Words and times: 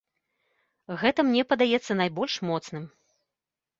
Гэта 1.03 1.25
мне 1.27 1.43
падаецца 1.53 1.99
найбольш 2.03 2.33
моцным. 2.51 2.83